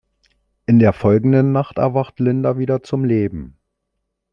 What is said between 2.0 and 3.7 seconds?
Linda wieder zum Leben.